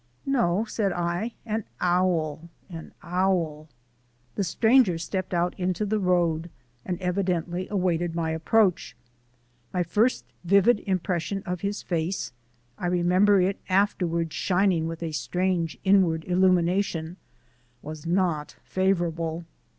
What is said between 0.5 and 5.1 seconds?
said I, "an owl, an owl!" The stranger